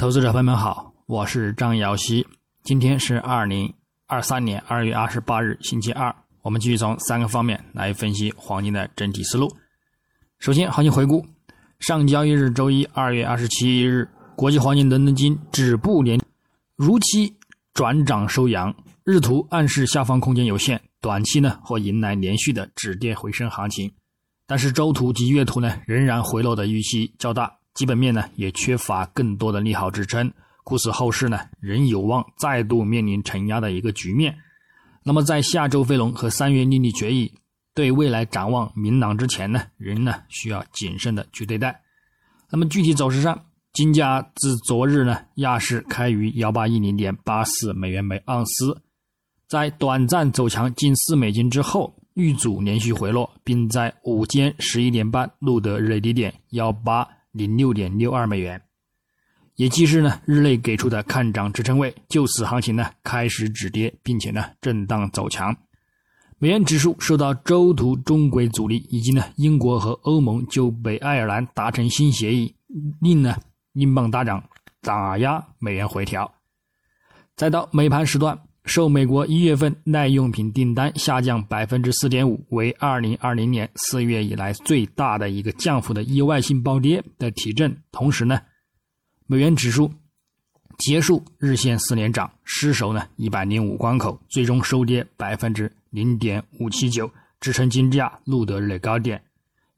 [0.00, 2.26] 投资者朋友们好，我是张瑶希。
[2.62, 3.70] 今天是二零
[4.06, 6.10] 二三年二月二十八日，星期二。
[6.40, 9.54] 我们继续从三个方面来分析黄金的整体思路。
[10.38, 11.22] 首先，行情回顾：
[11.80, 16.18] 上交易日周一二月二十七日，国际黄金伦敦金止步连
[16.76, 17.36] 如期
[17.74, 18.74] 转涨收阳，
[19.04, 23.92] 日图暗示下方空间有限，短期呢或迎来连续的止跌回升行情。
[24.46, 27.52] 但是周图及月图呢仍然回落的预期较大。
[27.74, 30.32] 基本面呢也缺乏更多的利好支撑，
[30.64, 34.36] 故此后市呢仍有望再度面临承压的一个局面。
[35.02, 37.32] 那么在下周飞龙和三月利率决议
[37.74, 41.80] 对未来展望明朗之前呢，仍呢需要谨慎的去对待。
[42.50, 48.82] 那么具体走势上，金价自昨日呢亚市开于幺八一零点八四美元每盎司，
[49.48, 57.08] 在短暂走强近四美金之后，遇阻连续回落，并在午间十一点半录得日内低点幺八。
[57.32, 58.60] 零六点六二美元，
[59.56, 65.56] 也即是呢日内给出的看涨支撑位，就此行情呢开始止跌，并且呢震荡走强。
[66.38, 72.54] 美元指数受到周图中轨阻力，以及呢英国和欧盟就北爱尔兰达成新协议，
[73.00, 73.36] 令呢
[73.74, 74.42] 英镑大涨，
[74.80, 76.32] 打压美元回调。
[77.36, 78.38] 再到美盘时段。
[78.64, 88.40] 受美国一月份耐用品订单下降百分之四点五，为二零二零年四月以来最大的一个降幅的意外性暴跌的提振，同时呢，
[89.26, 89.90] 美元指数
[90.78, 99.20] 结束日线四连涨，失守呢一百零五关口，最终收跌百分之零点五七九，支撑金价录得日高点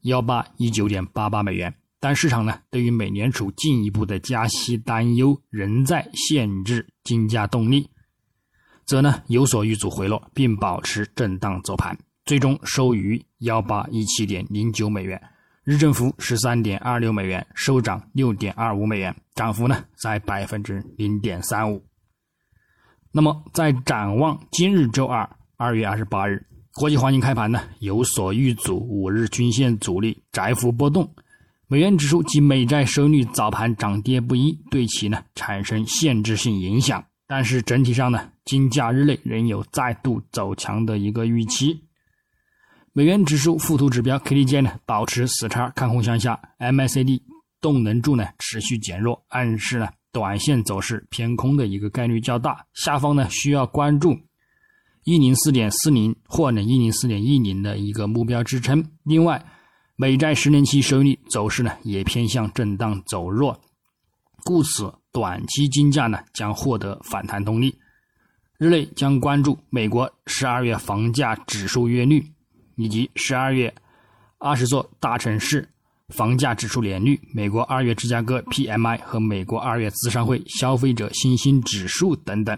[0.01, 1.73] 幺八一九点八八美元。
[1.99, 7.89] 但市场呢对于美联储进一步的加息担忧仍在限制金价动力。
[8.85, 15.21] 则呢有所遇阻回落，并保持震荡走盘，最终收于幺八一七点零九美元，
[15.63, 21.83] 日振幅十三点二六美元，收涨六点二五美元，涨幅呢在百分之零点三五。
[23.11, 31.13] 那么在展望今日周二二月二十八日，国际黄金开盘呢有所遇阻，五日均线阻力窄幅波动，
[31.67, 37.03] 美元指数及美债收益率早盘涨跌不一，对其呢产生限制性影响。
[37.35, 41.83] 但是整体上呢，金价日内仍有再度走强的一个预期。
[42.91, 47.23] 美元指数附图指标 K D J 呢保持死叉看空向下，M A C D
[47.59, 52.67] 动能柱呢持续减弱，暗示呢短线走势偏空的一个概率较大。
[52.75, 54.15] 下方呢需要关注
[55.03, 58.85] 一零四点四零或者一零四点一零的一个目标支撑。
[59.05, 59.43] 另外，
[59.95, 63.59] 美债十年期收益率走势呢也偏向震荡走弱，
[64.43, 64.93] 故此。
[65.13, 67.77] 短期金价呢将获得反弹动力，
[68.57, 72.25] 日内将关注美国十二月房价指数月率，
[72.75, 73.71] 以及十二月
[74.39, 75.69] 二十座大城市
[76.09, 82.57] 房价指数年率、美国二月芝加哥 PMI 和美国二月资商会消费者信心指数等等。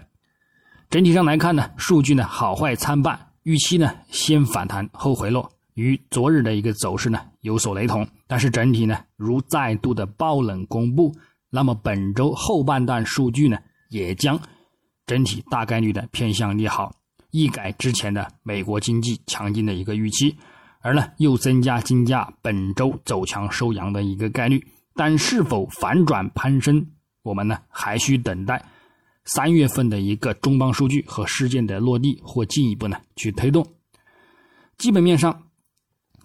[0.88, 8.08] 整体上来看呢，数据呢好坏参半，预期呢先反弹后回落，与昨日的一个走势呢有所雷同。
[8.26, 11.14] 但是整体呢如再度的爆冷公布。
[11.56, 13.56] 那么本周后半段数据呢，
[13.88, 14.38] 也将
[15.06, 16.94] 整体大概率的偏向利好，
[17.30, 20.36] 一改之前的美国经济强劲的一个预期，
[20.82, 24.62] 而呢又增加金价本周走强收阳的一个概率。
[24.94, 26.86] 但是否反转攀升，
[27.22, 28.62] 我们呢还需等待
[29.24, 33.66] 三月份的一个中邦数据和事件的落地，或进一步呢去推动。
[34.76, 35.45] 基本面上。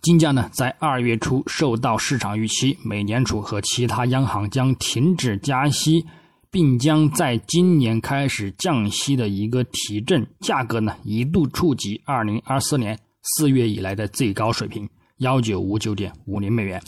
[0.01, 6.03] 金价呢，在二月初受到市场预期，美联储和其他央行将停止加息，
[6.49, 16.81] 并将在今年开始降息的一个提振，价格呢一度触及二零二四年四月以来的最高水平幺九五九点五零美元。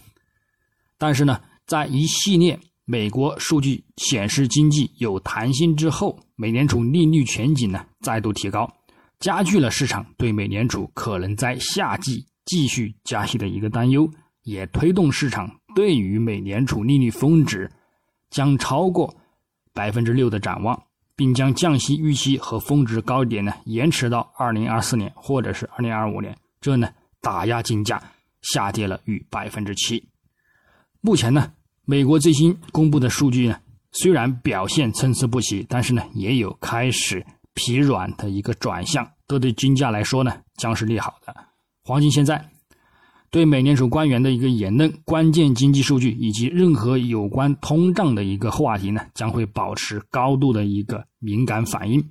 [0.98, 8.68] 但是呢，在一系列美国数据显示经济有弹性之后，美联储利率前景呢再度提高，
[9.20, 12.26] 加剧了市场对美联储可能在夏季。
[12.46, 14.10] 继续加息的一个担忧，
[14.44, 17.72] 也推动市场对于美联储利率峰值
[18.30, 19.14] 将超过
[19.74, 20.82] 百分之六的展望，
[21.16, 26.90] 并将降息预期和峰值高点呢延迟到二零二四年或者是二零二五年，这呢
[27.22, 28.02] 打压金价
[28.42, 30.04] 下跌了逾百分之七。
[31.02, 31.52] 目前呢，
[31.86, 33.58] 美国最新公布的数据呢
[33.94, 41.34] 虽然表现参差不齐，但是呢也有开始疲软的一个转向，这对金价来说呢将是利好的。
[41.86, 42.50] 黄金现在
[43.30, 52.02] 对美联储官员的一个言论、关键经济数据以及任何有关通胀的一个话题呢，将会保持高度的一个敏感反应。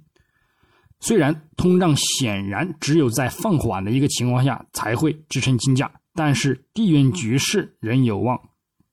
[1.00, 8.38] 虽然通胀显然只有在放缓的一个情况下才会支撑金价，但是地缘局势仍有望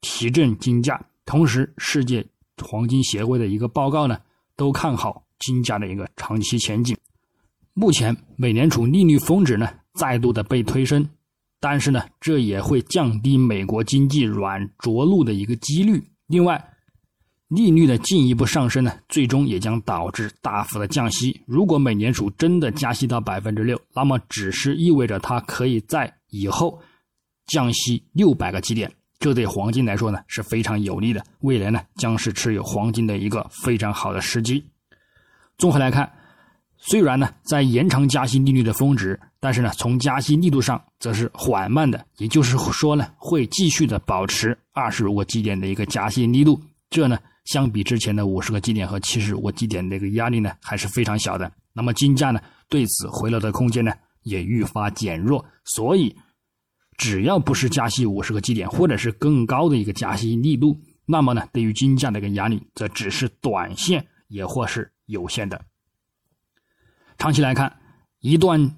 [0.01, 1.03] 提振金价。
[1.25, 2.25] 同时，世界
[2.63, 4.17] 黄金协会的一个报告呢，
[4.55, 6.95] 都看好金价的一个长期前景。
[7.73, 11.05] 目前美联储利率峰值呢再度的被推升，
[11.59, 16.01] 但是呢，这也会降低美国经济软着陆的一个几率。
[16.27, 16.73] 另外，
[17.49, 21.41] 利率的进一步上升呢，最终也将导致大幅的降息。
[21.45, 26.81] 如果美联储真的加息到百分之六，那么只是意味着它可以在以后
[27.47, 31.21] 降息六百个基点，这对黄金来说呢是非常有利的。
[31.41, 34.63] 未来呢将是持有黄金的一个非常好的时机。
[35.57, 36.09] 综合来看，
[36.79, 46.59] 虽然呢在延长加息利率的峰值，但是呢从加息力度上则是缓慢的，也就是说呢会继续的保持二十五个基点的一个加息力度。
[46.89, 47.19] 这呢。
[47.45, 51.51] 相比之前的五十个基点和七十五个基点的一个压力呢，还是非常小的。
[51.73, 53.91] 那么金价呢，对此回落的空间呢，
[54.21, 55.43] 也愈发减弱。
[55.65, 56.15] 所以，
[56.95, 65.59] 只要不是加息五十个基点，或者是更高的一个加息力度，那么呢，对于金价的一个压力，则只是短线也或是有限的。
[67.19, 67.71] 长期来看，
[68.21, 68.75] 一段。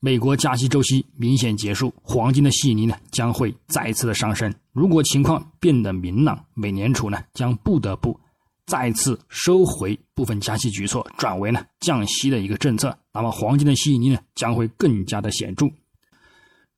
[0.00, 4.54] 美国加息周期明显结束，黄金的吸引力呢将会再次的上升。
[4.72, 8.14] 如果情况变得明朗，美联储呢将不得不
[8.66, 12.94] 再次收回部分加息举措，转为呢降息的一个政策。
[13.14, 15.66] 那么黄金的吸引力呢将会更加的显著。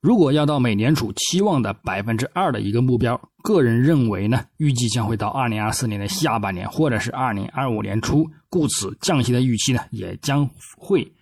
[0.00, 11.12] 如果要到美联储期望的百分之二的一个目标，个人认为呢预计将会到二零二四年的下半年或者是二零二五年初，故此降息的预期呢也将会。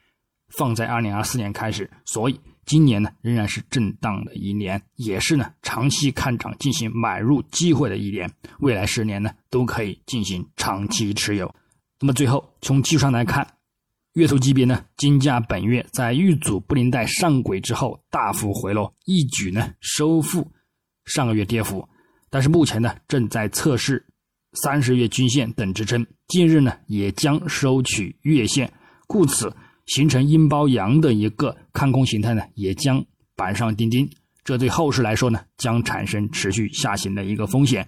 [0.56, 8.30] 放在二零二四年开始，所以今年呢仍然是震荡的一年，也是呢长期看涨进行买入机会的一年。
[8.60, 11.52] 未来十年呢都可以进行长期持有。
[12.00, 13.44] 那么最后从技术上来看，
[14.12, 20.48] 月图级别呢金价本月在遇阻布林带上轨之后大幅回落，一举呢收复
[21.04, 21.88] 上个月跌幅，
[22.34, 24.04] 但是目前呢正在测试
[24.54, 28.72] 三十月均线等支撑，近日呢也将收取月线，
[29.06, 29.54] 故此。
[29.86, 33.04] 形成阴包阳的一个看空形态呢，也将
[33.36, 34.08] 板上钉钉。
[34.42, 37.86] 这对后市来说呢，将产生持续下行的一个风险。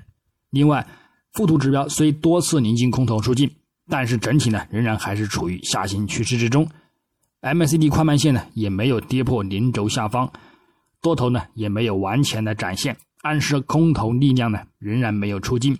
[0.50, 0.86] 另外，
[1.32, 3.50] 附图指标虽多次临近空头出境，
[3.88, 6.68] 但是整体呢，仍然还是处于下行趋势之中。
[7.40, 10.30] MACD 快慢线呢，也没有跌破零轴下方，
[11.00, 12.94] 多头呢，也没有完全的展现，
[13.26, 15.76] 暗示空头力量呢，仍然没有出尽。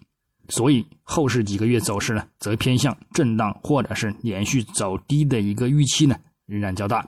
[0.49, 6.17] 所以后市几个月走势呢，则偏向震荡或者是连续走低的一个预期呢，
[6.47, 7.07] 仍然较大。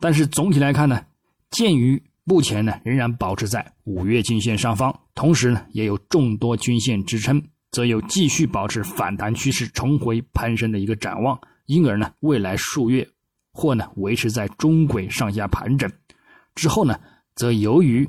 [0.00, 1.04] 但是总体来看呢，
[1.50, 11.38] 鉴于目前呢仍然保持在五月均线上方，同时呢也有众多均线支撑，则有继续保持反弹趋势、重回攀升的一个展望。
[11.66, 13.06] 因而呢，未来数月
[13.52, 15.90] 或呢维持在中轨上下盘整
[16.54, 16.98] 之后呢，
[17.34, 18.08] 则由于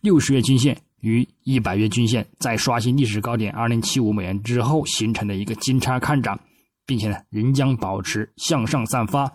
[0.00, 0.80] 六十月均线。
[1.00, 6.36] 与一百月均线在刷新历史高点二零七五美元之后形成的一个金叉看涨，
[6.84, 9.32] 并且呢仍将保持向上散发，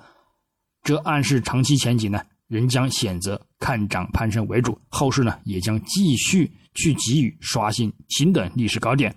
[0.81, 9.15] 这暗示长期前景呢仍将选择看涨攀升为主，后市呢也将继续去给予刷新新的历史高点。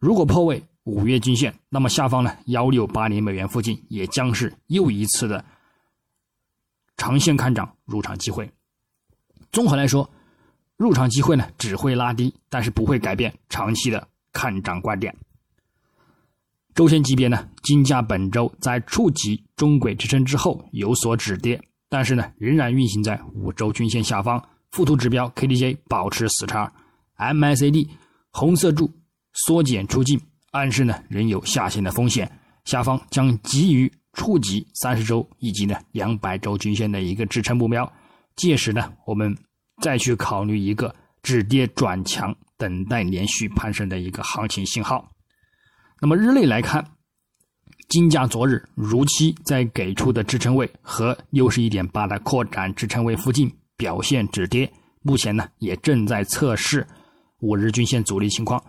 [0.00, 5.44] 如果破位五月均线，那么下方呢幺六八零美元附近也将是又一次的
[6.96, 8.50] 长线看涨入场机会。
[9.52, 10.10] 综合来说。
[10.76, 15.14] 入场机会呢只会拉低，但是不会改变长期的看涨观点。
[16.74, 24.42] 周线级别呢，金价本周在触及中轨支撑之后有所止跌，但是呢仍然运行在五周均线下方。
[24.72, 26.72] 附图指标 KDJ 保持死叉
[27.16, 27.88] ，MACD
[28.32, 28.90] 红色柱
[29.34, 30.20] 缩减出境，
[30.50, 32.28] 暗示呢仍有下行的风险。
[32.64, 37.92] 下方将急于触及三十周以及呢两百周均线的一个支撑目标，
[38.34, 39.32] 届时呢我们。
[39.82, 45.10] 再去考虑一个止跌转强、等待连续攀升的一个行情信号。
[46.00, 46.84] 那么日内来看，
[47.88, 54.70] 金价昨日如期在给出的支撑位和六十一点八的扩展支撑位附近表现止跌，
[55.02, 56.86] 目前呢也正在测试
[57.40, 58.62] 五日均线阻力情况。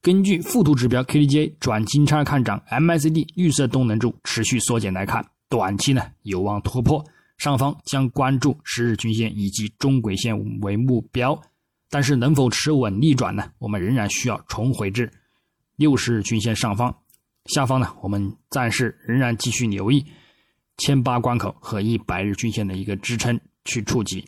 [0.00, 7.04] 根据附图指标 KDJ 转金叉看涨，MACD 绿色动能柱持续缩减来看，短期呢有望突破。
[7.42, 11.36] 上方将关注十日均线以及中轨线为目标，
[11.90, 13.50] 但是能否持稳逆转呢？
[13.58, 15.10] 我们仍然需要重回至
[15.74, 16.96] 六十日均线上方，
[17.46, 20.06] 下方呢，我们暂时仍然继续留意
[20.76, 24.24] 千八关口和一百日均线的一个支撑去触及。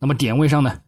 [0.00, 0.80] 那么点位上呢，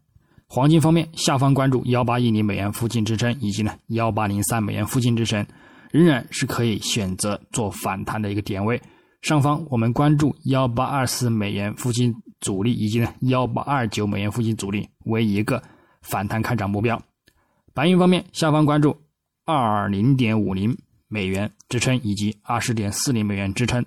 [0.49, 5.47] 黄金方面下方关注幺八一零美元附近支撑以及呢幺八零三美元附近支撑，
[5.93, 8.83] 仍然是可以选择做反弹的一个点位。
[9.23, 15.62] 上方我们关注幺八二四美元附近阻力，以及呢幺八二九美元附近阻力为一个
[16.02, 17.00] 反弹看涨目标。
[17.75, 18.96] 白银方面，下方关注
[19.44, 20.76] 二零点五零
[21.08, 23.85] 美元支撑以及二十点四零美元支撑，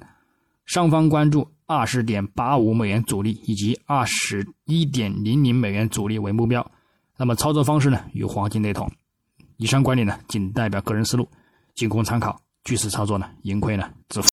[0.66, 6.70] 上方关注二十点八五美元阻力以及二十一点零零美元阻力为目标。
[7.18, 8.92] 那么操作方式呢，与黄金雷同。
[9.58, 11.30] 以上观点呢，仅代表个人思路，
[11.76, 12.42] 仅供参考。
[12.66, 14.28] 据此操作呢，盈亏呢自负。